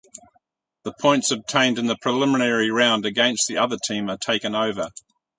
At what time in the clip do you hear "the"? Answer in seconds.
0.83-0.95, 1.85-1.95, 3.47-3.57